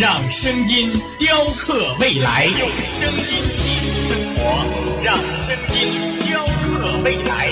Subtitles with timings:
[0.00, 2.44] 让声音雕刻未来。
[2.44, 2.68] 用
[3.00, 3.24] 声音
[3.58, 4.40] 记录生活，
[5.02, 5.76] 让声音
[6.24, 7.50] 雕刻未来。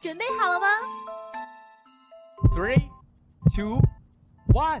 [0.00, 0.66] 准备好了吗
[2.56, 2.82] Three,
[3.54, 3.80] two,
[4.52, 4.80] one.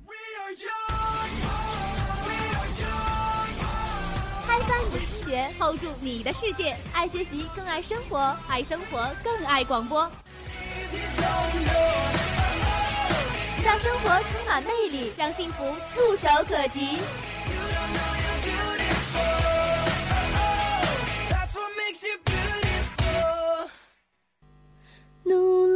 [4.45, 6.77] 开翻你的听觉，hold 住你的世界。
[6.93, 10.09] 爱学习，更爱生活；爱生活，更爱广播。
[13.63, 16.99] 让生活充满魅力，让幸福触手可及。
[25.23, 25.67] 努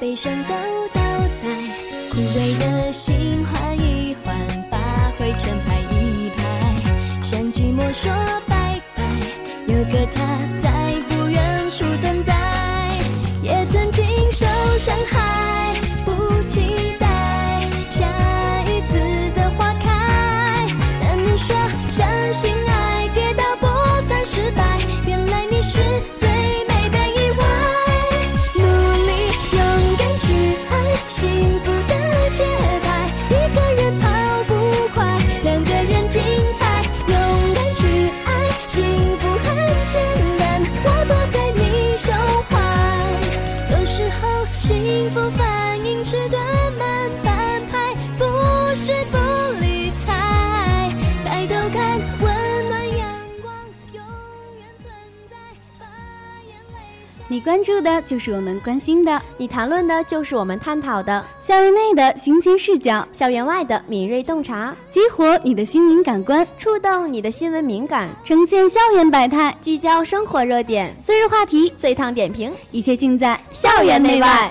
[0.00, 0.54] 悲伤都
[0.94, 1.00] 倒
[1.42, 1.48] 带，
[2.10, 4.36] 枯萎的心换一换，
[4.70, 4.78] 把
[5.18, 6.40] 灰尘拍一拍，
[7.20, 8.12] 向寂寞说
[8.46, 9.02] 拜拜。
[9.66, 10.22] 有个他
[10.62, 12.17] 在不远处等
[57.38, 74.50] 你关注的就是我们关心的，你谈论的就是我们探讨的，校园内的新鲜视角，校园外的敏锐洞察，激活你的心灵感官，触动你的新闻敏感，呈现校园百态，聚焦生活热点，最热话题，最烫点评，一切尽在校园内外。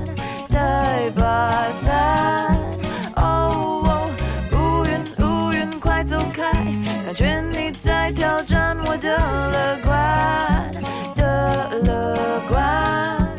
[7.11, 10.71] 感觉你在挑战我的乐观
[11.13, 13.29] 的乐观。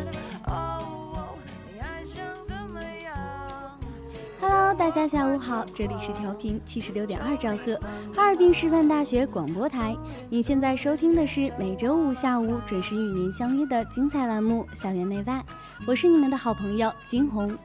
[1.73, 3.15] 你还想怎么样
[4.39, 7.73] ？Hello，大家下午好，这里是调频七十六点二兆赫，
[8.15, 9.97] 哈尔滨师范大学广播台。
[10.29, 15.33] 您现在收听的是每周五下午准时与您相约的精彩栏目《校园内外》，
[15.87, 17.57] 我是你们的好朋友金红。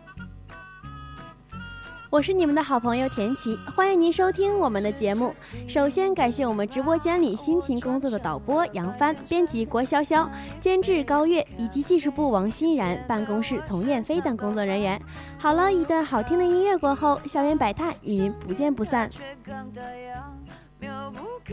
[2.11, 5.35] 我是你们的好朋友田琪，欢迎您收听我们的节目。
[5.69, 10.27] 首先感谢我们直播间里辛勤工作的导播杨帆、编辑郭潇潇、
[10.59, 14.99] 监制高月以及技术部王欣然、办公室丛燕飞等工作人员。
[15.39, 19.11] 好了，一段好听的音乐过后，校园百态与您不见不散。
[19.11, 20.35] 却刚太阳，
[20.79, 21.53] 妙不可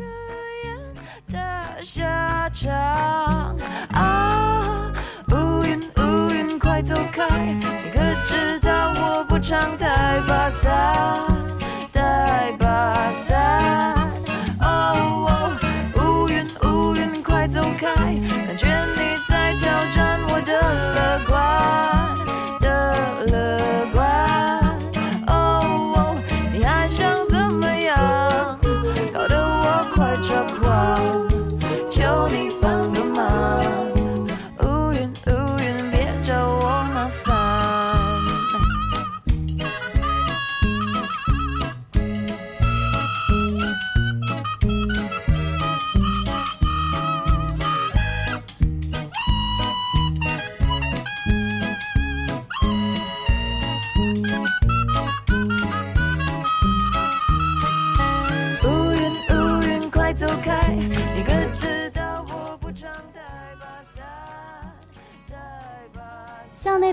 [0.63, 0.77] 言
[1.33, 2.73] 的下场
[3.91, 4.89] 啊！
[5.31, 5.81] 乌云
[6.75, 7.25] 快走开！
[7.39, 10.69] 你可知道我不常带把伞，
[11.89, 13.95] 带把伞。
[14.59, 15.55] 哦，
[15.95, 17.87] 乌云乌云快走开！
[17.87, 20.51] 感觉你在挑战我的
[20.95, 21.33] 乐观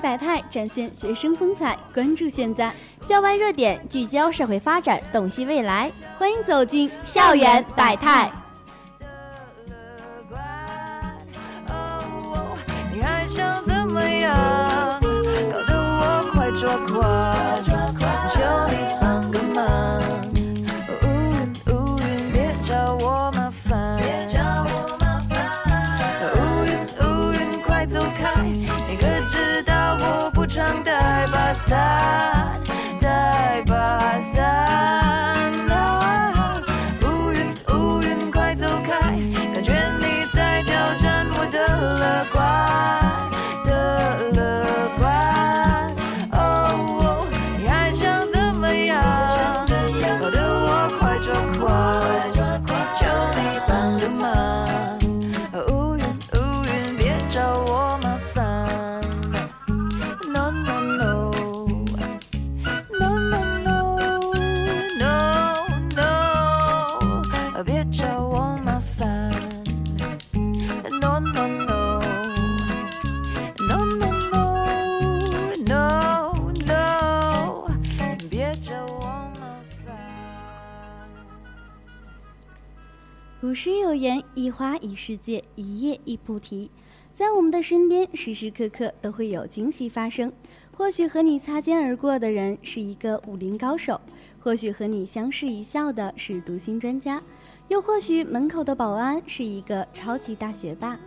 [0.03, 5.91] 百态展现学生风采，关注现在，校外热点聚焦社会发展，洞悉未来。
[6.19, 8.31] 欢迎走进校园百态。
[13.65, 14.37] 怎么样？
[15.01, 17.63] 搞得我快抓狂，
[18.29, 20.02] 求你帮个忙。
[31.73, 32.32] 带
[84.95, 86.71] 世界，一夜一菩提。”
[87.15, 90.33] 在我们的身边，时时刻刻都会有惊喜发生。
[90.75, 94.01] 或许和你擦肩而过的人是一个武林高手，
[94.41, 97.23] 或许和你相视一笑的是读心专家，
[97.69, 100.99] 又或许门口的保安是一个超级大学霸。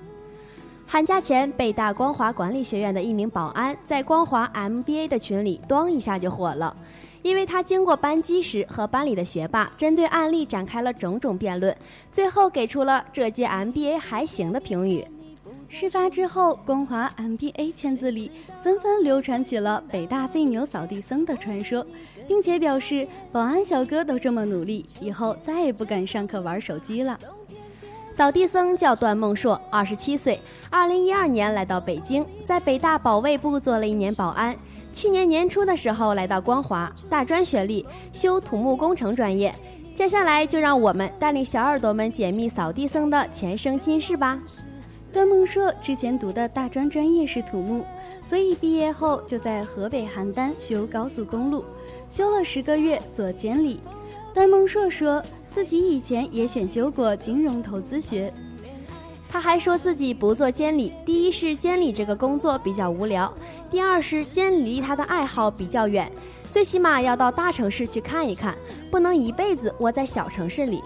[0.86, 6.78] 寒假前，北大光华管理学院的一名保安在光华 MBA 的群里“咣”一下就火了，
[7.26, 11.76] 因为他经过班级时和班里的学霸针对案例展开了种种辩论，
[12.12, 15.04] 最后给出了这届 MBA 还行的评语。
[15.68, 18.30] 事发之后，光华 MBA 圈子里
[18.64, 21.84] 纷纷流传起了北大最牛扫地僧的传说，
[22.28, 27.18] 并且表示保安小哥都这么努力，以后再也不敢上课玩手机了。
[28.14, 30.40] 扫地僧叫段梦硕，二十七岁，
[30.70, 34.56] 二零一二年来到北京，在北大保卫部做了一年保安。
[34.96, 39.54] 去年年初的时候来到光华，大专学历，修土木工程专业。
[39.94, 44.40] 接下来就让我们带领小耳朵们解密扫地僧的前生今世吧。
[45.12, 47.84] 段梦硕之前读的大专专业是土木，
[48.24, 51.66] 所以毕业后就在河北邯郸修高速公路，
[52.10, 53.82] 修了十个月做监理。
[54.34, 55.22] 段梦硕说
[55.52, 58.34] 自己以前也选修过金融投资学。
[59.36, 63.30] 他还说自己不做监理，第一是监理这个工作比较无聊，
[63.70, 66.10] 第二是监理离他的爱好比较远，
[66.50, 68.56] 最起码要到大城市去看一看，
[68.90, 70.82] 不能一辈子窝在小城市里。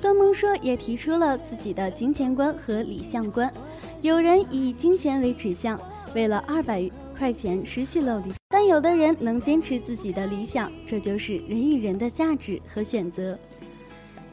[0.00, 3.52] 段梦硕也提出了自己的金钱观和理想观。
[4.00, 5.78] 有人以金钱为指向，
[6.14, 13.38] 为了二百块钱失去了理；但有的人能坚持自己的理想，这就是人与人的价值和选择。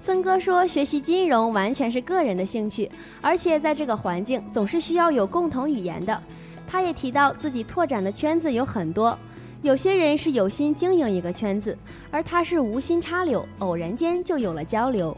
[0.04, 2.92] 曾哥说，学习金融完全是个人的兴趣，
[3.22, 6.22] 而且在这个环境总是需要有共同语言的。
[6.68, 9.18] 他也提到自己拓展的圈子有很多，
[9.62, 11.78] 有些人是有心经营一个圈子，
[12.12, 15.16] 而他是无心插柳，偶然间就有了交流。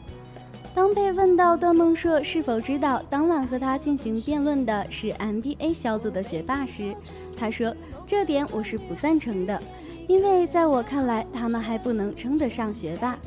[0.76, 6.96] 当被问到段梦硕是否知道当晚和他进行辩论的是 MBA 小组的学霸时，
[7.36, 7.76] 他说
[8.06, 9.60] ：“这点我是不赞成的，
[10.08, 13.18] 因为在我看来，他们还不能称得上学霸。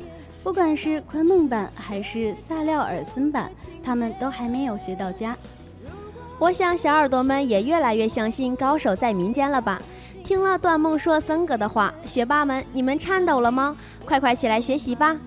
[0.43, 3.51] 不管是昆梦版还是萨廖尔森版，
[3.83, 5.35] 他们都还没有学到家。”
[6.39, 9.81] 我想小耳朵们也越来越相信高手在民间了吧？
[10.23, 13.75] 听了段梦硕森哥的话，学霸们，你们颤抖了吗？
[14.05, 15.17] 快快起来学习吧！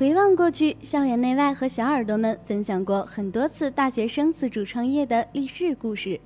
[0.00, 6.18] 回望过去，校园内外和小耳朵们分享过很多次大学生自主创业的励志故事。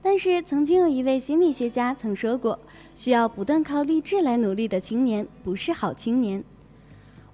[0.00, 2.58] 但是，曾经有一位心理学家曾说过
[2.96, 6.42] ：“需要不断靠励志来努力的青年，不是好青年。”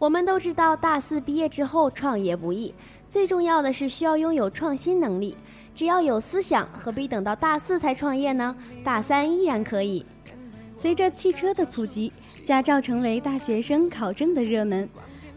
[0.00, 2.74] 我们都知道，大四毕业之后创业不易，
[3.08, 5.36] 最重要的是需要拥有创新能力。
[5.76, 8.52] 只要有思想，何必等到大四才创业呢？
[8.82, 10.04] 大三依然可以。
[10.76, 12.12] 随着汽车的普及，
[12.44, 14.88] 驾照成为大学生考证的热门。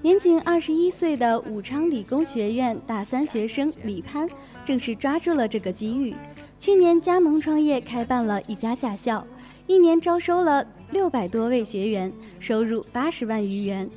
[0.03, 4.29] 年仅二十一岁的武昌理工学院大三学生李攀，
[4.63, 6.15] 正是抓住了这个机遇。
[6.59, 9.25] 去年加盟创业，开办了一家驾校，
[9.65, 13.89] 一年招收了六百多位学员，收入八十万余元。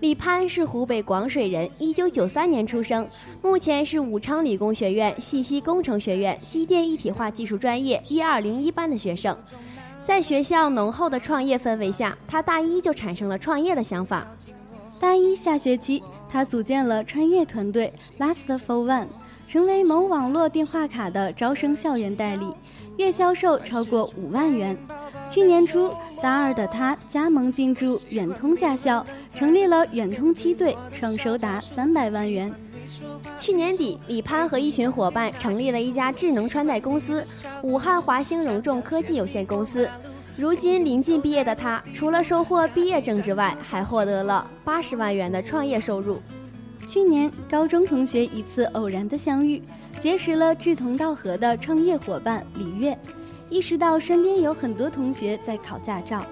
[0.00, 3.06] 李攀是湖北广水人，一九九三年出生，
[3.42, 9.36] 目前是武昌理工学院信息工程学院机电一体化技术专业一二零一班的学生。
[10.02, 14.26] 在学校浓厚的创业氛围下，他大一就产生了创业的想法。
[15.02, 19.08] 大一下学期，他组建了创业团队 Last for One，
[19.48, 22.54] 成为某网络电话卡的招生校园代理，
[22.98, 24.78] 月销售超过五万元。
[25.28, 25.92] 去年初，
[26.22, 29.04] 大二的他加盟进驻远通驾校，
[29.34, 32.54] 成立了远通七队，创收达三百万元。
[33.36, 37.24] 去年底，李攀和一群伙伴成立了一家智能穿戴公司——
[37.64, 39.88] 武汉华兴荣众科技有限公司。
[40.36, 46.20] 如今临近毕业的他，除了收获毕业证之外，还获得了八十万元的创业收入。
[46.86, 49.62] 去年，高中同学一次偶然的相遇，
[50.02, 52.98] 结识了志同道合的创业伙伴李月，
[53.50, 56.24] 意识到身边有很多同学在考驾照，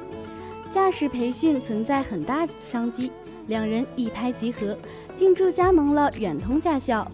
[0.73, 3.13] 驾驶培训存在很大商机，
[3.49, 4.77] 两人一拍即合，
[5.17, 7.07] 进驻加盟了远通驾校。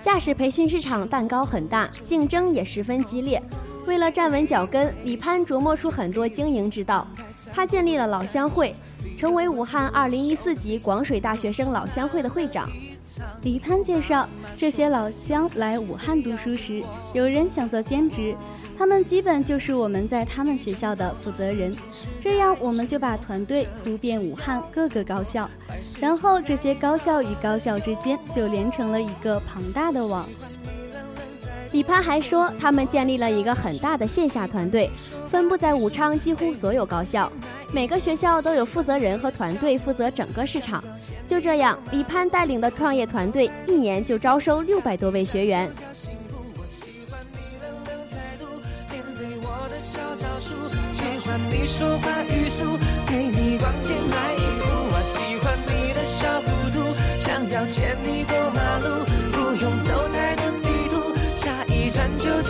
[0.00, 3.42] 驾驶培训市场蛋糕很大，竞争也十分激烈。
[3.86, 7.06] 为了站稳脚跟，李攀琢磨出很多经营之道。
[7.52, 8.74] 他建立了老乡会，
[9.16, 12.68] 成为武汉2014级广水大学生老乡会的会长。
[13.42, 14.26] 李潘介绍，
[14.56, 18.34] 这些老乡来武汉读书时，有人想做兼职，
[18.76, 21.76] 他们基本就是我们在他们学校的负责人。
[22.20, 25.48] 这样，我们就把团队铺遍武汉各个高校，
[26.00, 30.26] 然后这些高校与高校之间就连成了一个庞大的网。
[31.74, 34.88] 李潘还说，他们建立了一个很大的线下团队，
[35.28, 37.28] 分布在武昌几乎所有高校，
[37.72, 40.84] 每个学校都有负责人和团队负责整个市场。
[41.26, 45.68] 就这样，李潘带领的创业团队一年就招收六百多位学员。
[57.18, 60.44] 想要牵你过马路，不用走太多，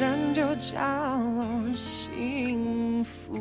[0.00, 0.74] 下一站就叫
[1.76, 3.38] 幸福。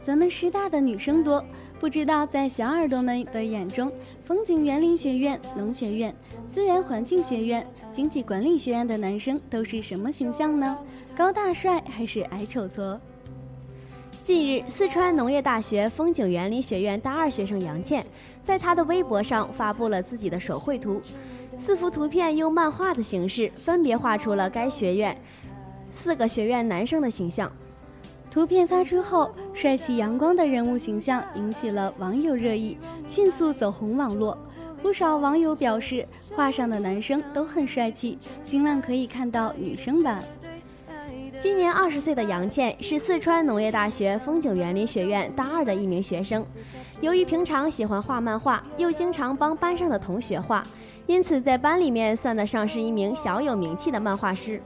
[0.00, 1.44] 咱们师大的女生多，
[1.78, 3.92] 不知道在小耳朵们的眼中，
[4.24, 6.14] 风景园林学院、农学院、
[6.48, 10.78] 资源环境学院、经济管理学院的男生都是什么形象呢？
[11.14, 12.98] 高大帅还是矮丑矬？
[14.22, 18.04] 近日，四川农业大学风景园林学院大二学生杨倩，
[18.42, 21.00] 在她的微博上发布了自己的手绘图，
[21.58, 25.16] 四幅图片用漫画的形式分别画出了该学院
[25.90, 27.52] 四个学院男生的形象。
[28.36, 32.76] 图片发出后，帅气阳光的人物形象引起了网友热议，
[33.08, 34.36] 迅速走红网络。
[34.82, 40.22] 不少网友表示，画上的男生都很帅气，希望可以看到女生版。
[41.38, 46.44] 今年二十岁的杨倩是四川农业大学风景园林学院大二的一名学生。
[47.00, 50.62] 由于平常喜欢画漫画，又经常帮班上的同学画，
[51.06, 54.60] 因此在班里面算得上是一名小有名气的漫画师。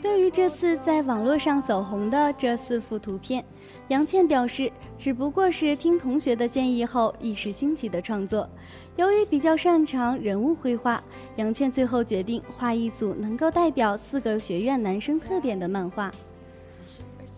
[0.00, 3.44] 对于这次在网络上走红的这四幅图片，
[3.88, 8.48] 杨倩表示，只不过是听同学的建议后一时兴起的创作。
[8.96, 11.02] 由于比较擅长人物绘画，
[11.36, 16.10] 杨倩最后决定画一组能够代表四个学院男生特点的漫画。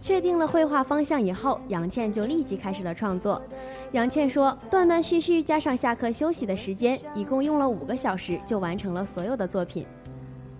[0.02, 3.40] 确定了绘画方向以后，杨倩就立即开始了创作。
[3.92, 9.86] 杨倩说，断断续续加上下课休息的时间，一共用了五个小时就完成了所有的作品。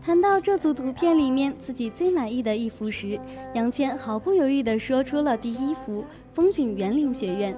[0.03, 3.21] 谈到这组图片里面自己最满意的一幅时，
[3.55, 7.57] 杨倩毫不犹豫地说出了第一幅风景园林学院，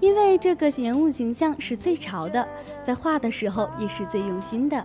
[0.00, 2.48] 因为这个人物形象是最潮的，
[2.84, 4.82] 在画的时候也是最用心的。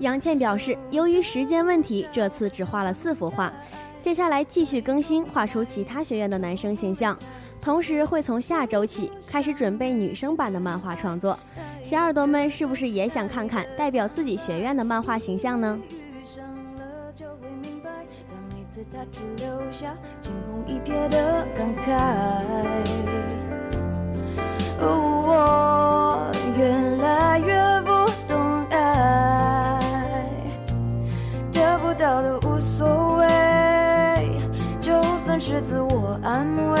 [0.00, 3.52] 杨倩表示，由于时间问题，这次只画了四幅画，
[4.00, 7.16] 接下来继续更新，画出其他学院的男生形象，
[7.62, 11.38] 同时会从下周起开始准备女生版的漫画创作。
[11.84, 15.78] 小耳朵们是不是也想看看代表自己学院的漫画形象呢？
[15.90, 16.44] 遇上
[16.76, 17.90] 了就会明白，
[18.28, 21.86] 但每次他只留下惊鸿一瞥的感慨。
[24.80, 26.68] 我越
[27.00, 27.90] 来越不
[28.26, 29.78] 懂爱，
[31.52, 33.26] 得不到的无所谓，
[34.80, 36.80] 就算是自我安慰，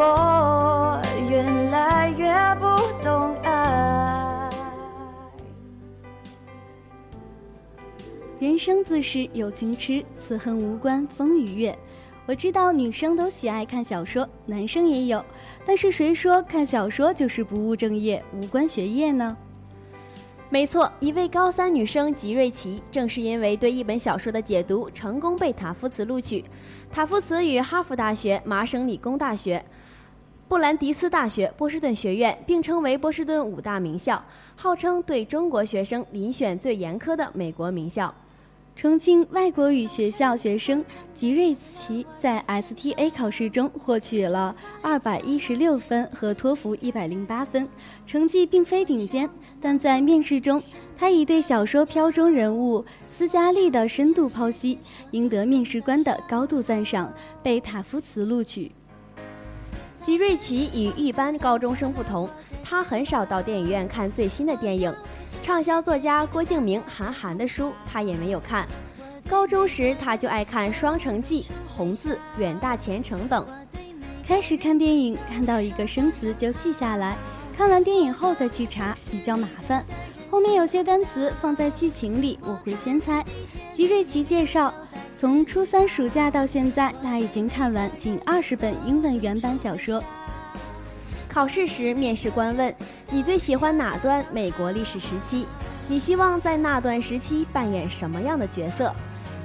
[0.00, 2.66] 我越来越不
[3.02, 4.48] 懂爱。
[8.38, 11.76] 人生自是有情痴，此恨无关风与月。
[12.26, 15.24] 我知道女生都喜爱看小说，男生也有，
[15.66, 19.36] 但是谁说看小说就是不务正业、无关学业呢？
[20.50, 26.44] 没错，一位高三女生吉瑞奇，正是因为对一本小说的解读，成功被塔夫茨录取。
[26.90, 29.62] 塔夫茨与哈佛大学、麻省理工大学、
[30.48, 34.24] 布兰迪斯大学、波士顿学院并称为波士顿五大名校，
[34.56, 38.12] 号称对中国学生遴选最严苛的美国名校。
[38.74, 40.82] 重庆外国语学校学生
[41.12, 47.68] 吉瑞奇在 STA 考试中获取了二百一十六分和托福一百零八分，
[48.06, 49.28] 成绩并非顶尖，
[49.60, 50.62] 但在面试中，
[50.96, 54.78] 他以对小说飘中人物斯嘉丽的深度剖析，
[55.10, 58.72] 赢得面试官的高度赞赏，被塔夫茨录取。
[60.08, 62.26] 吉瑞奇与一般高中生不同，
[62.64, 64.90] 他很少到电影院看最新的电影。
[65.42, 68.66] 畅销作家郭敬明、韩寒的书，他也没有看。
[69.28, 73.46] 高中时他就爱看《双城记》《红字》《远大前程》等。
[74.26, 77.14] 开始看电影，看到一个生词就记下来，
[77.54, 79.84] 看完电影后再去查，比较麻烦。
[80.30, 83.22] 后面有些单词放在剧情里，我会先猜。
[83.74, 84.72] 吉瑞奇介绍，
[85.20, 90.00] 从初三暑假到现在，他已经看完近二十本英文原版小说。
[91.28, 92.72] 考试时，面试官问
[93.10, 95.44] 你最喜欢哪段美国历史时期？
[95.88, 98.94] 你希望在那段时期扮演什么样的角色？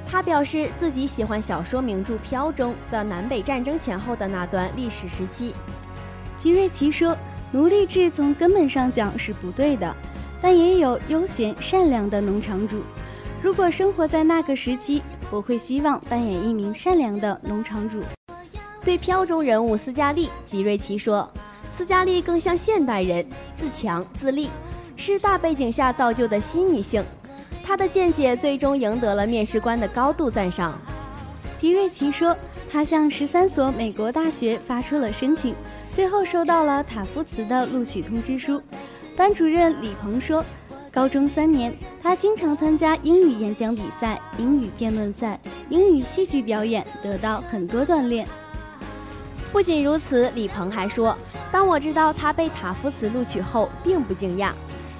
[0.08, 5.56] 他表示自己喜欢小说名著《飘》中的南北战争前后的那段历史时期。
[6.38, 7.18] 吉瑞奇说
[7.52, 9.92] ：“奴隶制从根本上讲是不对的，
[10.40, 12.84] 但也有悠闲善良的农场主。
[13.42, 15.02] 如果生活在那个时期，
[15.34, 18.00] 我会希望扮演一名善良的农场主。”
[18.86, 21.28] 对《飘》中人物斯嘉丽，吉瑞奇说。
[21.72, 24.52] 斯嘉丽更像现代人，自强自立，
[24.96, 27.04] 是大背景下造就的新女性。
[27.66, 30.80] 她的见解最终赢得了面试官的高度赞赏。
[31.60, 32.38] 吉瑞奇说，
[32.72, 35.56] 他向十三所美国大学发出了申请，
[35.96, 38.62] 最后收到了塔夫茨的录取通知书。
[39.16, 40.46] 班主任李鹏说，
[40.94, 48.28] 高中三年，他经常参加英语演讲比赛、英语辩论赛、英语戏剧表演，得到很多锻炼。
[49.52, 51.18] 不仅如此，李鹏还说
[51.52, 54.52] ：“当我知道他被塔夫茨录取后，并不惊讶，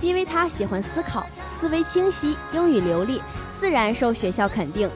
[0.02, 3.22] 因为他喜欢思考，思维清晰，英语流利，
[3.56, 4.90] 自然受学校肯定。”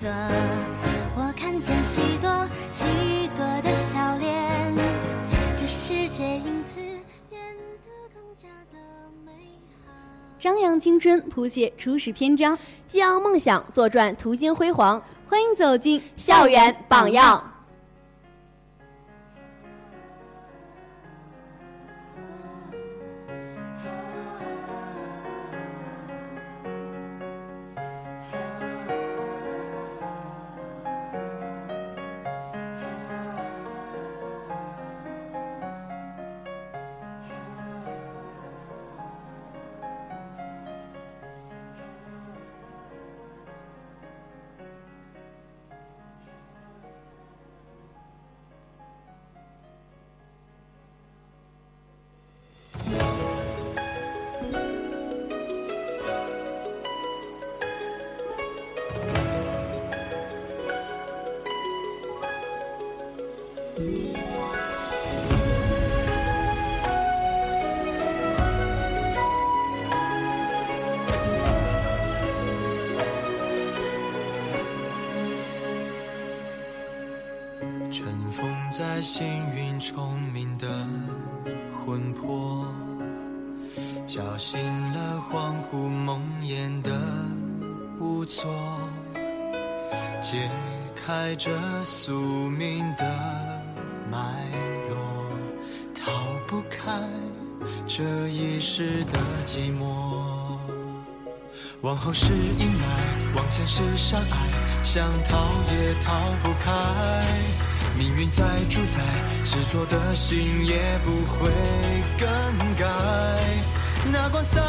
[0.00, 0.06] 色，
[1.14, 2.86] 我看见许多许
[3.36, 4.74] 多的笑脸。
[5.58, 6.80] 这世界因此
[7.28, 7.38] 变
[7.84, 8.78] 得更加的
[9.26, 9.32] 美
[9.84, 9.92] 好，
[10.38, 15.02] 张扬青春，谱写初始篇章，激昂梦想，坐转途经辉煌。
[15.28, 17.49] 欢迎走进校园榜样。
[84.92, 86.90] 了恍惚梦魇的
[87.98, 88.50] 无措，
[90.20, 90.50] 解
[90.94, 91.50] 开这
[91.84, 92.14] 宿
[92.50, 93.04] 命的
[94.10, 94.18] 脉
[94.88, 94.96] 络，
[95.94, 96.12] 逃
[96.46, 96.92] 不开
[97.86, 100.56] 这一世的寂寞。
[101.82, 106.12] 往后是阴霾，往前是山隘，想逃也逃
[106.42, 106.70] 不开。
[107.98, 109.02] 命运在主宰，
[109.44, 111.50] 执着的心也不会
[112.18, 112.28] 更
[112.76, 112.86] 改。
[114.06, 114.62] 哪管桑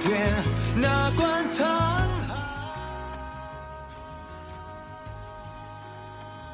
[0.00, 0.32] 田，
[0.76, 1.64] 哪管沧
[2.26, 2.34] 海。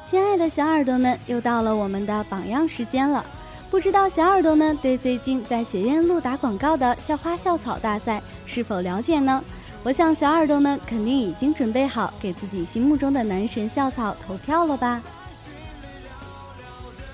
[0.09, 3.23] 亲爱的小耳朵们，又到了我们的榜样时间了。
[3.69, 9.43] 不知道小耳朵们对最近在学院路打广告的校花校草大赛是否了解呢？
[9.83, 15.01] 我想小耳朵们肯定已经准备好给自己心目中的男神校草投票了吧？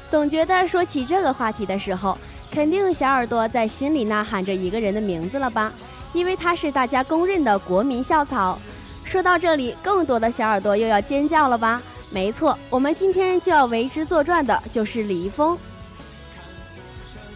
[0.10, 2.17] 总觉得说起这个话题的时候，
[2.51, 5.73] 肯定小耳朵在心里呐喊着一个人的名字了吧？
[6.11, 8.59] 因为他是大家公认的国民校草。
[9.05, 11.81] 说到这里，更多的小耳朵又要尖叫了吧？
[12.09, 15.57] 没错，我们今天就要为之作传的就是李易峰。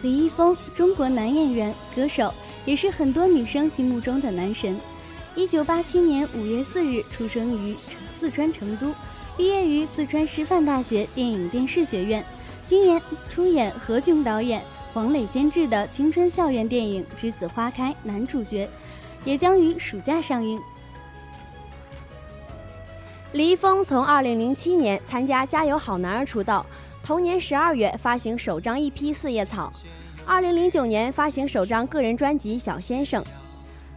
[0.02, 2.32] 李易峰，中国男演员、歌手，
[2.66, 4.78] 也是很多女生心目中的男神。
[5.34, 7.74] 一九八七年五月四日出生于
[8.20, 8.94] 四川成都，
[9.34, 12.22] 毕业于四川师范大学电影电视学院。
[12.68, 13.00] 今年
[13.30, 14.62] 出演何炅导演、
[14.96, 18.66] 黄磊监制的青春校园电影《栀子花开》男主角，
[19.26, 20.58] 也将于暑假上映。
[23.32, 26.64] 李易峰从二零零七年参加《加油好男儿》出道。
[27.04, 29.70] 同年十二月发行首张 EP《四叶草》，
[30.24, 33.22] 二零零九年发行首张个人专辑《小先生》，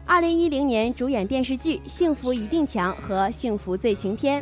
[0.06, 4.42] 二零一零年主演电视剧《幸福一定强》和《幸福最晴天》，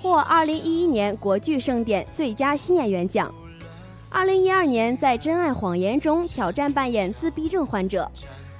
[0.00, 3.30] 获二零一一年国剧盛典最佳新演员奖。
[4.10, 8.10] 二零一二年在《真爱谎言》中挑战扮演自闭症患者。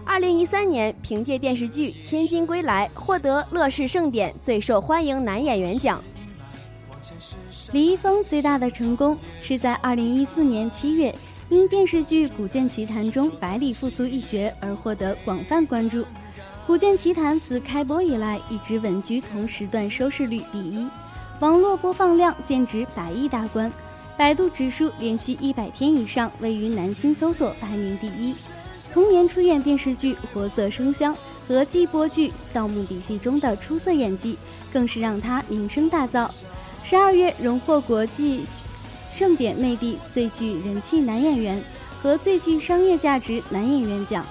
[0.04, 6.02] 二零一三年凭借电视剧《千金归来》获得乐视盛典最受欢迎男演员奖。
[7.72, 11.14] 李易峰最大的成功是在2014年7月，
[11.48, 16.02] 因电视剧《古剑奇谭》中百里复苏一角而获得广泛关注。
[16.66, 20.86] 《古剑奇谭》自开播以来一直稳居同时段收视率第一，
[21.40, 23.70] 网络播放量剑指百亿大关，
[24.18, 28.34] 百度指数连续一百天以上位于男星搜索排名第一。
[28.92, 31.14] 同年出演电视剧《活色生香》
[31.46, 34.36] 和季播剧《盗墓笔记》中的出色演技，
[34.72, 36.28] 更是让他名声大噪。
[36.82, 38.44] 十二月荣获国际
[39.08, 41.62] 盛典内地最具人气男演员
[42.02, 44.26] 和最具商业价值男演员奖。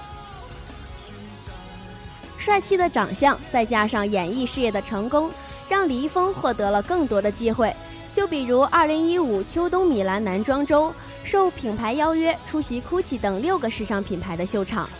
[2.36, 5.30] 帅气的长相再加上演艺事业的成功，
[5.66, 7.74] 让李易峰获得了更多的机会。
[8.18, 14.90] 就比如二零一五秋冬米兰男装周，受品牌邀约出席 GUCCI 等六个时尚品牌的秀场。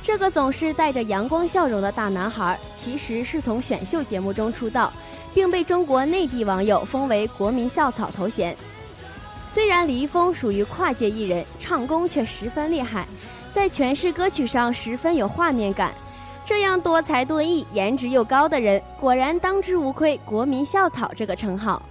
[0.00, 4.92] 这个总是带着阳光笑容的大男孩，其实是从选秀节目中出道。
[5.34, 8.56] 并被中国内地网友封为“国民校草”头衔。
[9.48, 13.08] 虽然李易峰属于跨界艺人，唱功却十分厉害，
[13.50, 15.92] 在诠释歌曲上十分有画面感。
[16.44, 21.82] 这样多才多艺、颜值又高的人，果然当之无愧“国民校草”这个称号。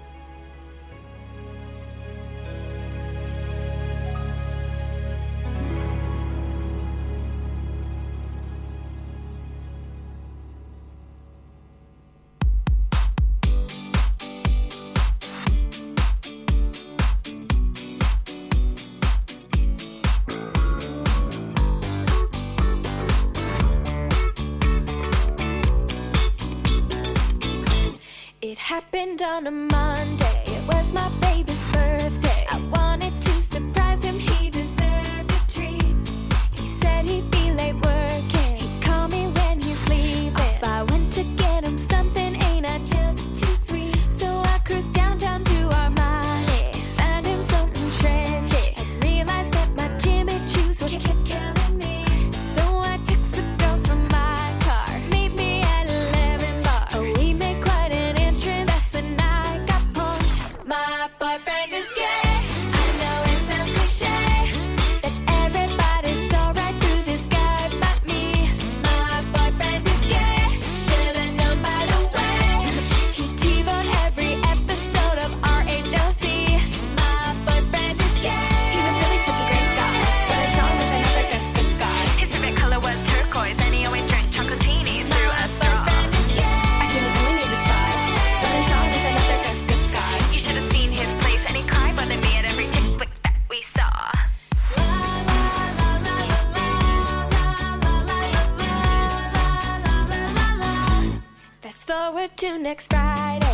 [102.42, 103.51] To next Friday.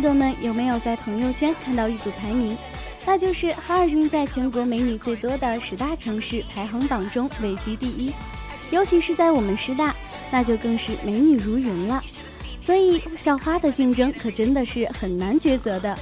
[0.00, 2.56] 耳朵们有没有在朋友圈看到一组排名？
[3.04, 8.10] 那就是哈尔滨在全国美女最多的十大城市排行榜中位居第一，
[8.70, 9.94] 尤其是在我们师大，
[10.30, 12.02] 那就更是美女如云了。
[12.62, 15.98] 所以校花的竞争可真的是很难抉择的。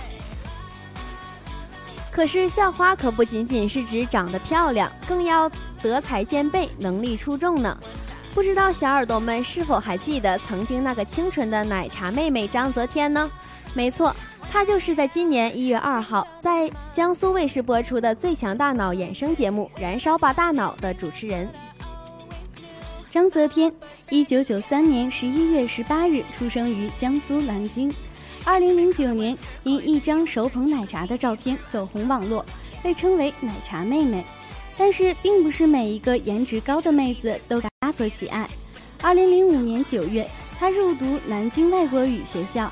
[2.13, 5.51] 可是校花可不仅仅是指长得漂亮，更要
[5.83, 7.77] 德才兼备，能力出众呢。
[8.33, 13.29] 不知道小耳朵们是否还记得曾经那个清纯的奶茶妹妹张泽天呢？
[13.75, 14.15] 没错，
[14.51, 21.49] 她就是在今年一月二号在江苏卫视播出的《最强大脑》衍生节目《燃烧吧大脑》的主持人。
[23.11, 23.73] 张泽天，
[24.11, 27.93] 一九九三年十一月十八日出生于江苏南京。
[28.45, 32.45] 二零零九年因一张手捧奶茶的照片走红网络，
[32.83, 34.25] 被称为“奶茶妹妹”。
[34.77, 38.49] 但是，并不是每一个颜值高的妹子都被他所喜爱。
[39.03, 40.29] 二零零五年九月，
[40.59, 42.71] 她入读南京外国语学校，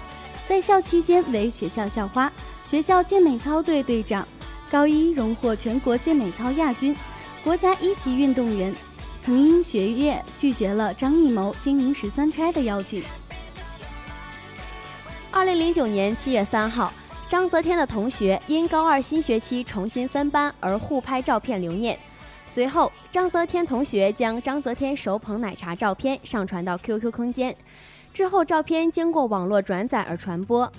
[0.48, 2.32] 在校期间为学校校花、
[2.70, 4.26] 学校健美操队队长，
[4.70, 6.96] 高一荣获全国健美操亚军，
[7.42, 8.74] 国家一级运动员。
[9.24, 13.02] 曾因学业拒绝了张艺谋经营十三钗的邀请。
[15.32, 16.92] 二零零九年七月三号，
[17.28, 21.98] 张泽天的同学因高二新学期重新分班而互拍照片留念。
[22.48, 27.54] 随后，张泽天同学将张泽天手捧奶茶照片上传到 QQ 空间，
[28.16, 30.72] 之后照片经过网络转载而传播。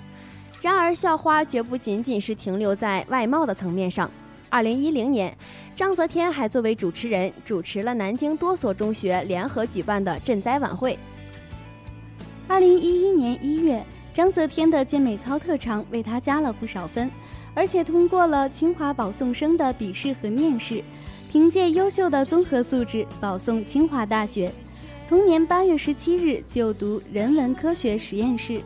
[0.60, 4.10] 然而，校花绝不仅仅是停留在外貌的层面上。
[4.50, 5.32] 二零一零年，
[5.76, 10.98] 章泽天还作为主持人主持了南京多所中学联合举办的赈灾晚会。
[12.48, 17.08] 二零一一年一月，张泽天的健美操特长为他加了不少分，
[17.54, 20.82] 而且通过了清华保送生的笔试和面试，
[21.30, 24.52] 凭借优秀的综合素质保送清华大学。
[25.08, 28.60] 同年八月十七日就读人文科学实验室。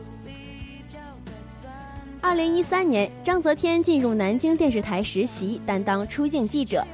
[2.20, 6.85] 二零一三年，张泽天进入南京电视台实习，担当出镜记者。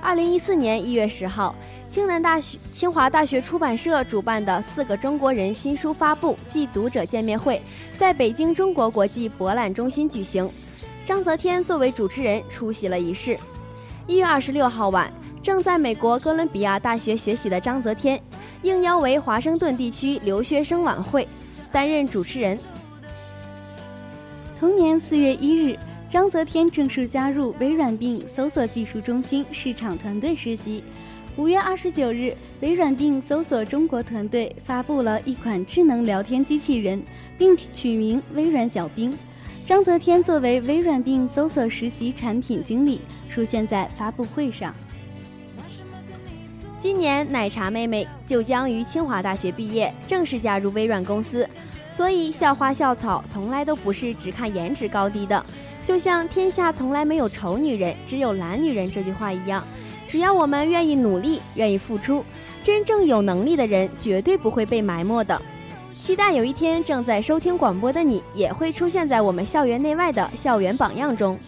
[0.00, 1.56] 二零一四年一月十号，
[1.88, 7.60] 清南大学、清华大学出版社主办的《四个中国人》新书发布暨读者见面会，
[7.98, 10.48] 在北京中国国际博览中心举行。
[11.04, 13.36] 张泽天作为主持人出席了仪式。
[14.06, 18.20] 一月二十六号晚，正在美国哥伦比亚大学学习的张泽天，
[18.64, 21.28] 应邀为华盛顿地区留学生晚会
[21.70, 22.58] 担任主持人。
[24.58, 30.82] 同年四月一日，张泽天正式加入微软并搜索技术中心市场团队实习。
[31.36, 37.02] 五月二十九日，微软并搜索中国团队发布了一款智能聊天机器人，
[37.36, 39.12] 并取名“微软小冰”。
[39.66, 44.74] 张泽天作为微软并搜索实习产品经理，出现在发布会上。
[46.84, 51.48] 今年，奶茶妹妹就将于清华大学毕业，正式加入微软公司。
[51.90, 55.42] 所以，校花校草从来都不是只看颜值高低的，
[55.82, 59.66] 就像“天下从来没有丑女人，只有懒女人”这句话一样。
[60.06, 62.22] 只要我们愿意努力，愿意付出，
[62.62, 65.40] 真正有能力的人绝对不会被埋没的。
[65.98, 71.38] 期待有一天，正在收听广播的你，也会出现在我们校园内外的校园榜样中。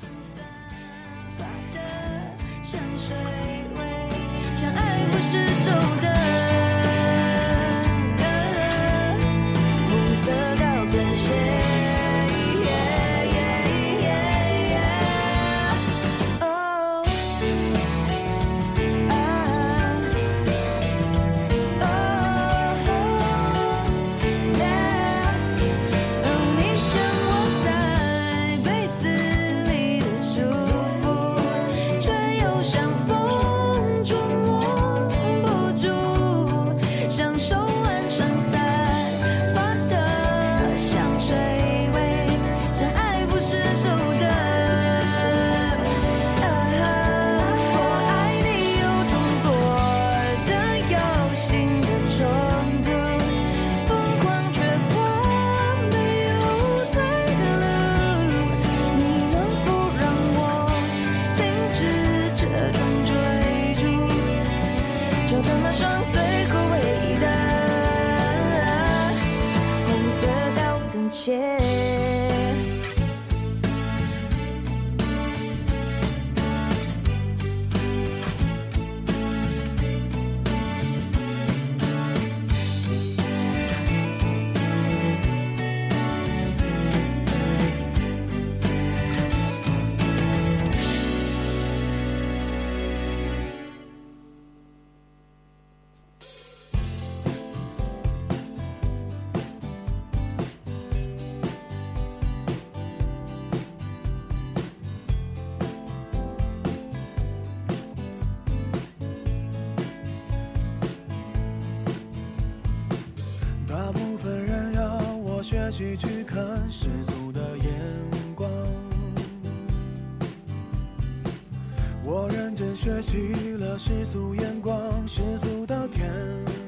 [124.16, 126.10] 了世俗眼光，世俗到天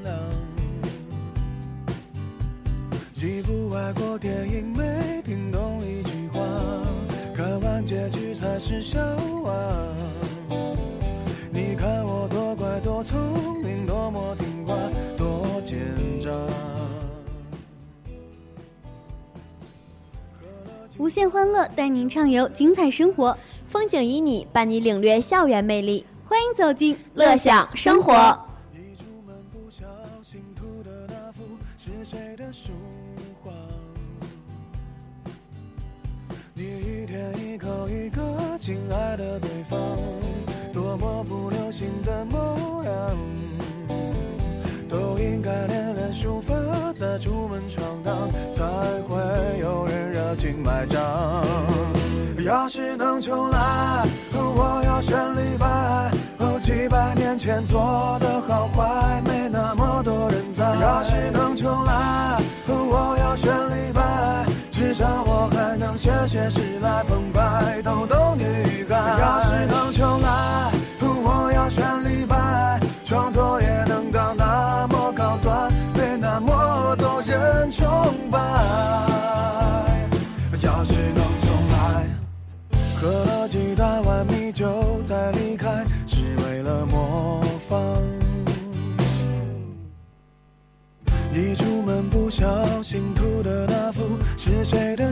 [0.04, 0.14] 亮。
[3.14, 6.40] 几部外国电影没听懂一句话，
[7.34, 9.00] 看完结局才是笑
[9.42, 9.52] 话。
[11.50, 13.18] 你看我多乖多聪
[13.62, 14.76] 明，多么听话，
[15.16, 15.78] 多奸
[16.20, 16.30] 诈。
[20.98, 23.36] 无限欢乐带您畅游精彩生活，
[23.66, 26.04] 风景旖旎伴你领略校园魅力，
[26.58, 28.12] 走进乐享生活。
[28.72, 29.86] 一出门不小
[30.24, 31.44] 心涂的那幅
[31.78, 32.72] 是谁的书
[33.44, 33.52] 画？
[36.54, 39.78] 你一天一口一个亲爱的对方，
[40.72, 43.16] 多么不流行的模样，
[44.88, 46.56] 都应该练练书法，
[46.92, 48.64] 再出门闯荡，才
[49.02, 51.44] 会有人热情买账。
[52.44, 54.04] 要是能重来，
[54.34, 56.10] 我要选李白。
[56.68, 60.64] 哦，几百年前做的好坏，没那么多人在。
[60.76, 68.44] 要是能重来，我要选李白，至少我还能写写诗来澎湃逗逗女
[68.86, 68.94] 孩。
[69.18, 77.88] 要是能重来，我要选李白，创作也能到那么高端，被那么多人崇
[78.30, 78.38] 拜。
[80.60, 82.04] 要是能重来。
[83.00, 84.26] 喝了几大碗
[92.28, 95.07] 不小心涂的那幅是谁的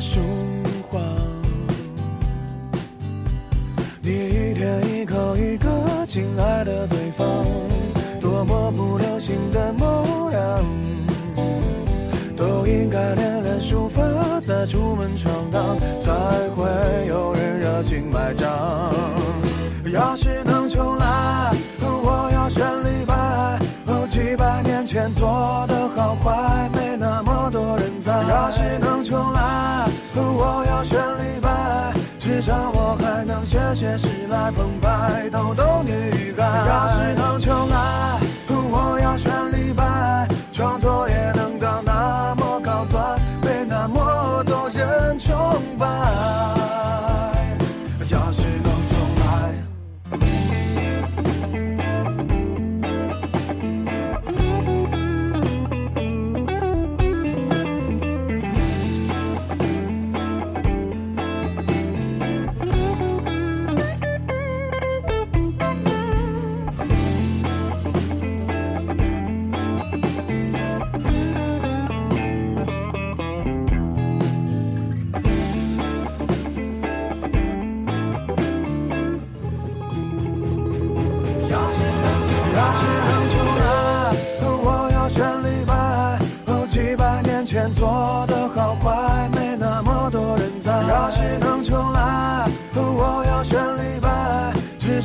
[34.47, 34.86] 写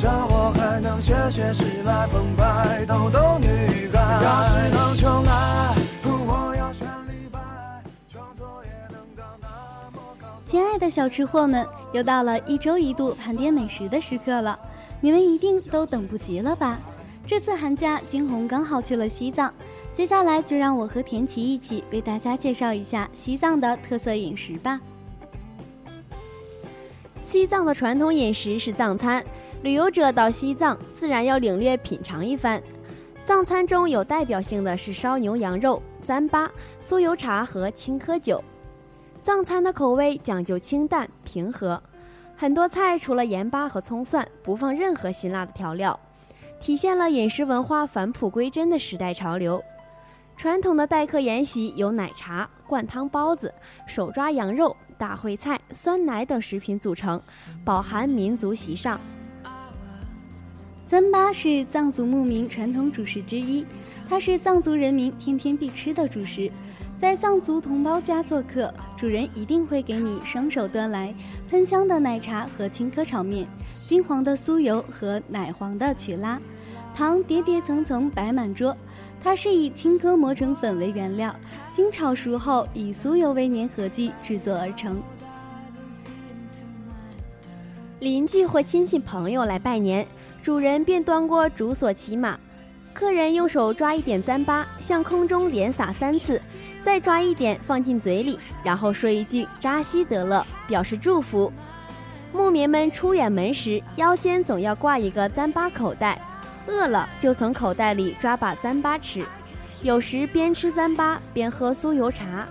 [0.02, 3.46] 至少我还能写写诗来澎湃逗逗女
[3.92, 4.20] 孩。
[4.20, 7.38] 要是能重来，我要选李白，
[8.12, 9.46] 创作也能到那
[9.92, 10.26] 么高。
[10.44, 14.58] 亲爱的小吃货们，又到了一周一度盘点美食的时刻了，
[15.00, 16.80] 你们一定都等不及了吧？
[17.24, 19.54] 这次寒假，金红刚好去了西藏，
[19.94, 24.80] 接下来就让我和田琪一起为大家介绍一下西藏的特色饮食吧。
[27.22, 29.24] 西藏的传统饮食是藏餐，
[29.62, 32.60] 旅游者到西藏自然要领略品尝一番。
[33.24, 36.50] 藏餐中有代表性的是烧牛羊肉、糌粑、
[36.82, 38.42] 酥油茶和青稞酒。
[39.22, 41.80] 藏餐的口味讲究清淡平和，
[42.36, 45.98] 很多菜除了盐巴和葱蒜，不放任何辛辣的调料，
[46.58, 49.62] 体现了饮食文化返璞归真的时代潮流。
[50.36, 53.54] 传统的待客宴席由奶茶、灌汤包子、
[53.86, 57.22] 手抓羊肉、大烩菜、酸奶等食品组成，
[57.64, 58.98] 饱含民族习尚。
[60.92, 63.64] 糌粑是藏族牧民传统主食之一，
[64.10, 66.50] 它是藏族人民天天必吃的主食。
[66.98, 71.14] 在藏族同胞家做客，主人一定会给你双手端来
[71.48, 73.46] 喷香的奶茶和青稞炒面，
[73.88, 76.38] 金黄的酥油和奶黄的曲拉，
[76.94, 78.76] 糖叠叠层层摆满桌。
[79.24, 81.34] 它是以青稞磨成粉为原料，
[81.74, 85.02] 经炒熟后以酥油为粘合剂制作而成。
[87.98, 90.06] 邻居或亲戚朋友来拜年，
[90.42, 92.36] 主人便端过竹索骑马，
[92.92, 96.42] 客人用手抓一点糌粑，向空中连撒三次，
[96.82, 101.52] 再抓一点放进嘴里，然后说一句“扎西德勒”，表示祝福。
[102.32, 106.20] 牧民们出远门时，腰间总要挂一个糌粑口袋，
[106.66, 109.24] 饿了就从口袋里抓把糌粑吃，
[109.82, 112.48] 有时边吃糌粑边喝酥油茶。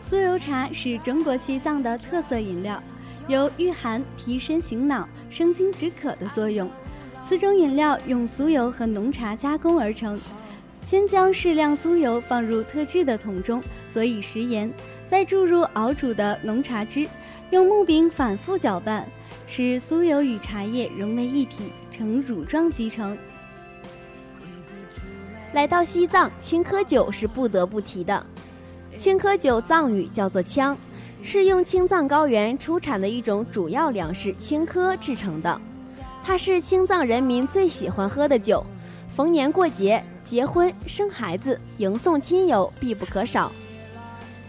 [0.00, 2.80] 酥油茶是中国西藏的特色饮料，
[3.26, 6.70] 有御寒、提神醒脑、生津止渴的作用。
[7.26, 10.20] 此种饮料用酥油和浓茶加工而成，
[10.84, 14.70] 先将适量酥油放入特制的桶中，佐以食盐，
[15.08, 17.08] 再注入熬煮的浓茶汁，
[17.50, 19.08] 用木柄反复搅拌，
[19.46, 23.16] 使酥油与茶叶融为一体，呈乳状即成。
[25.54, 28.26] 来到西藏，青稞酒是不得不提的。
[28.98, 30.76] 青稞酒藏语叫做羌，
[31.26, 35.58] 是用青藏高原出产的一种主要粮食青稞制成的。
[36.22, 38.64] 它是青藏人民最喜欢喝的酒，
[39.16, 43.50] 逢年过节、结婚、生孩子、迎送亲友必不可少。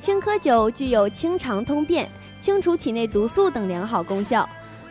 [0.02, 2.10] 青稞酒具有清肠通便、
[2.42, 4.48] 清除体内毒素等良好功效，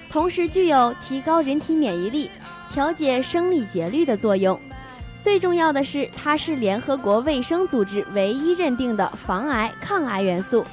[0.08, 2.30] 同时具有提高人体免疫力、
[2.72, 4.58] 调节生理节律的作用。
[5.20, 10.64] 最重要的是，它是联合国卫生组织唯一认定的防癌抗癌元素。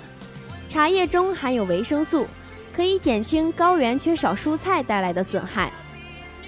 [0.72, 2.26] 茶叶中含有维生素，
[2.74, 5.70] 可以减轻高原缺少蔬菜带来的损害。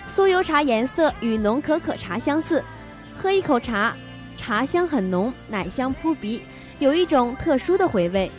[0.08, 2.64] 酥油茶颜色与浓可可茶相似，
[3.18, 3.94] 喝一口茶，
[4.38, 6.42] 茶香很浓，奶香扑鼻，
[6.80, 8.32] 有一种特殊的回味。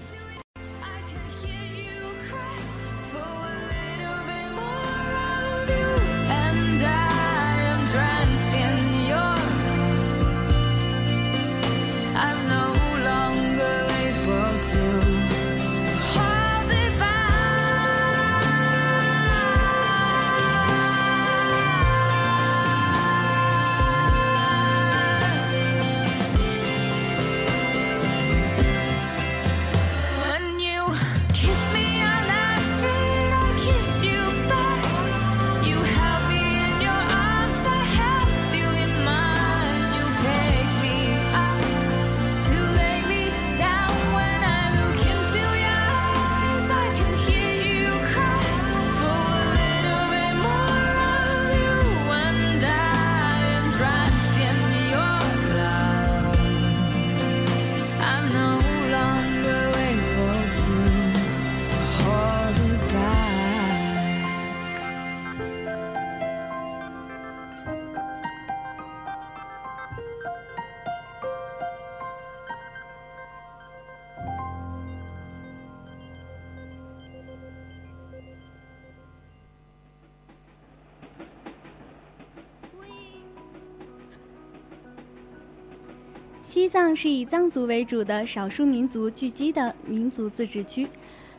[86.74, 90.88] 藏是以藏族为主的少数民族聚居的民族自治区，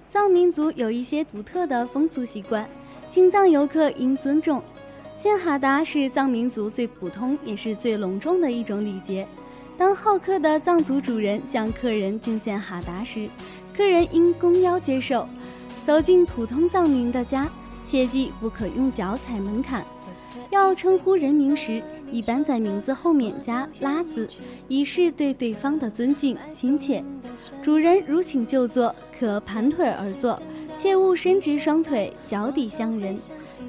[0.09, 2.65] 藏民族有一些独特的风俗习惯，
[3.11, 4.63] 进藏游客应尊重。
[5.17, 9.27] 献哈达是藏民族最普通也是最隆重的一种礼节。
[9.77, 13.27] 当好客的藏族主人向客人敬献哈达时，
[13.75, 15.27] 客人应弓腰接受。
[15.85, 17.45] 走进普通藏民的家，
[17.85, 19.83] 切记不可用脚踩门槛。
[20.49, 21.83] 要称呼人名时，
[22.15, 24.25] 一般在名字后面加“拉”字，
[24.69, 27.03] 以示对对方的尊敬亲切。
[27.61, 30.41] 主人如请就坐，可盘腿而坐，
[30.79, 33.17] 切勿伸直双腿，脚底相人。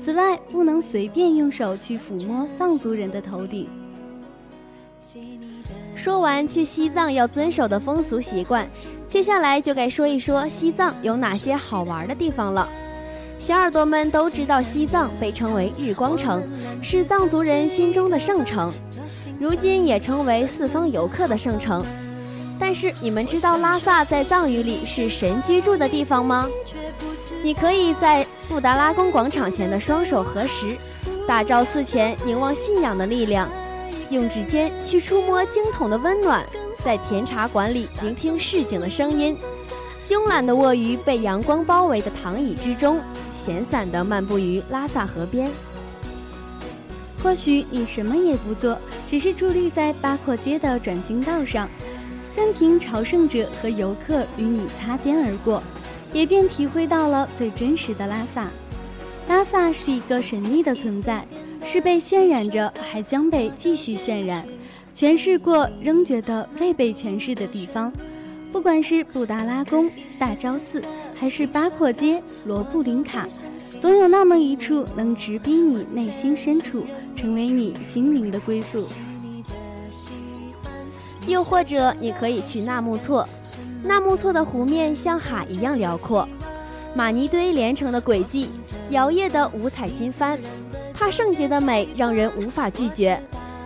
[0.00, 3.68] 此外，不能随便用手去抚摸藏族人的头顶。
[5.96, 8.68] 说完去西藏要遵守的风俗习惯，
[9.08, 12.68] 接下来就该说一说西藏有哪些好玩的地方了。
[13.38, 16.42] 小耳朵们都知道，西藏被称为日光城，
[16.82, 18.72] 是藏族人心中的圣城，
[19.38, 21.84] 如今也成为四方游客的圣城。
[22.58, 26.48] 但是，你们知道拉萨在藏语里是神居住的地方吗？
[27.42, 30.74] 你可以在布达拉宫广场前的双手合十，
[31.28, 33.48] 大昭寺前凝望信仰的力量，
[34.10, 36.44] 用指尖去触摸经筒的温暖，
[36.82, 39.36] 在甜茶馆里聆听市井的声音，
[40.08, 42.98] 慵懒地卧于被阳光包围的躺椅之中。
[43.36, 45.48] 闲散地漫步于拉萨河边。
[47.22, 51.68] 或许你什么也不做，只是伫立在八廓街的转经道上，
[52.36, 55.62] 任凭朝圣者和游客与你擦肩而过，
[56.12, 58.48] 也便体会到了最真实的拉萨。
[59.28, 61.26] 拉萨是一个神秘的存在，
[61.64, 64.46] 是被渲染着，还将被继续渲染，
[64.94, 67.92] 诠释过仍觉得未被诠释的地方。
[68.56, 70.82] 不管是布达拉宫、大昭寺。
[71.14, 73.26] 还是八廓街、罗布林卡，
[73.82, 78.86] 总有那么一处能直逼你内心深处，成为你心灵的归宿。
[81.26, 83.28] 又或者你可以去纳木错，
[83.84, 86.26] 纳木错的湖面像海一样辽阔，
[86.94, 88.48] 玛尼堆连成的轨迹，
[88.88, 90.38] 摇曳的五彩金帆，
[90.94, 93.20] 它圣洁的美让人无法拒绝。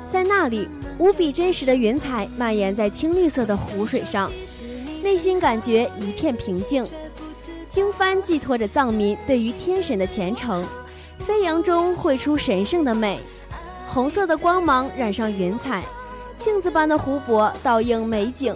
[0.08, 0.68] 在那里，
[0.98, 4.30] 无比真实的云彩蔓延在青绿色的湖水上，
[5.02, 6.86] 内心感觉一片平静。
[7.68, 10.64] 经幡寄托着藏民对于天神的虔诚，
[11.20, 13.20] 飞扬中绘出神圣的美，
[13.86, 15.84] 红色的光芒染上云彩，
[16.38, 18.54] 镜子般的湖泊倒映美景，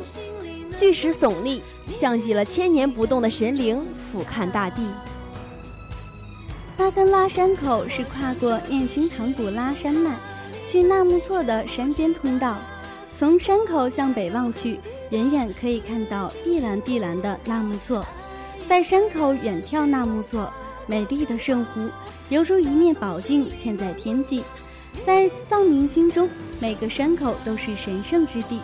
[0.75, 4.83] 巨石耸立，像极了千年不动的神灵俯瞰大地。
[6.77, 10.17] 巴根拉山口是跨过念青唐古拉山脉
[10.67, 12.57] 去纳木错的山间通道，
[13.17, 14.81] 从山口向北望去，
[15.15, 18.05] 远远可以看到碧蓝碧蓝的纳木错。
[18.67, 20.53] 在山口远眺纳木错，
[20.89, 21.89] 美丽的圣湖
[22.31, 24.43] 犹如一面宝镜嵌在天际。
[25.07, 26.29] 在藏民心中，
[26.61, 28.61] 每个山口都是神圣之地，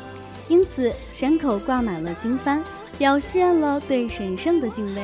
[0.48, 2.60] 因此山口挂满了经幡，
[2.98, 5.02] 表现了对神圣的敬畏。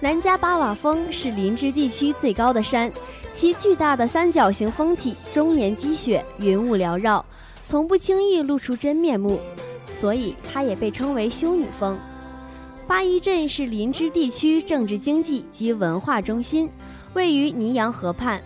[0.00, 2.90] 南迦巴瓦峰是林芝地区最高的山，
[3.32, 7.24] 其巨大的三角形峰体终年积雪，云雾缭绕，
[7.72, 9.40] 从不轻易露出真面目，
[9.90, 11.98] 所以它也被称为修女峰。
[12.86, 16.68] 八一镇是林芝地区政治经济及文化中心，
[17.14, 18.38] 位于尼洋河畔。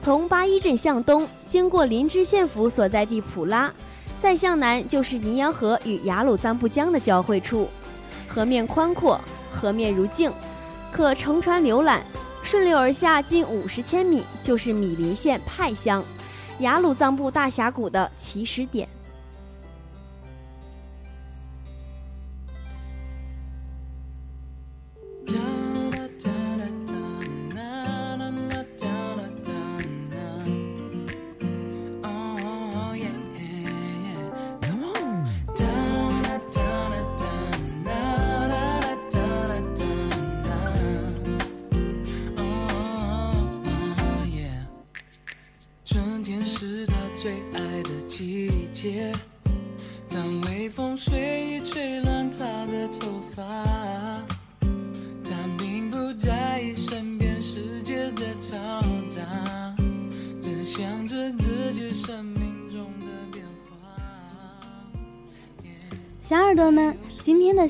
[0.00, 3.72] 从八一镇向东，经过林芝县府所在地普拉，
[4.18, 7.68] 再向南就是尼洋河与雅鲁藏布江的交汇处。
[8.26, 9.20] 河面宽阔，
[9.52, 10.28] 河面如镜。
[10.90, 12.02] 可乘船游览，
[12.42, 16.04] 顺流而下近五十千米就是米林县派乡，
[16.60, 18.88] 雅鲁藏布大峡谷的起始点。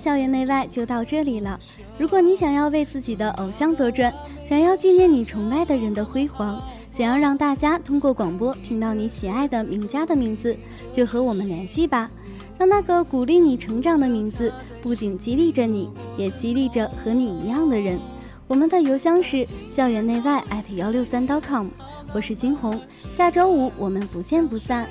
[0.07, 1.59] 校园内外就到这里了。
[1.99, 4.13] 如果你想要为自己的偶像作证，
[4.49, 10.57] 想要纪念你崇拜的人的辉煌，想要让大家通过广播听到你喜爱的名家的名字，
[10.93, 12.09] 就和我们联系吧。
[12.57, 17.99] 让那个鼓励你成长的名字，不仅激励着你，也激励着和你一样的人。
[18.47, 21.67] 我们的邮箱是校园内外 at 幺六三 .com。
[22.15, 22.81] 我是金红，
[23.17, 24.87] 下周五我们不见不散。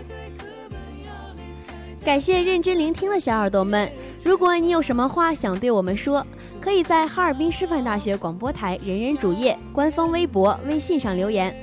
[2.03, 3.89] 感谢认真聆听的小耳朵们，
[4.25, 6.25] 如果你有什么话想对我们说，
[6.59, 11.55] 可以在哈尔滨师范大学广播台人人主页、官方微博、微信上留言。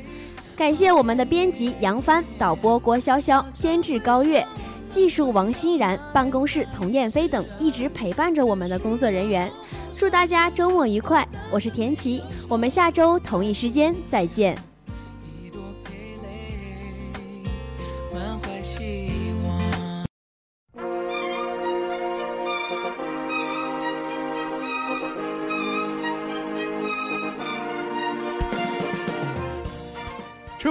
[0.57, 4.47] 感谢我们的编辑杨帆、导播郭潇潇、监制高月、
[4.89, 9.51] 技术王欣然、办公室丛燕飞等一直陪伴着我们的工作人员。
[9.99, 11.27] 祝大家周末愉快！
[11.51, 14.57] 我是田琪，我们下周同一时间再见。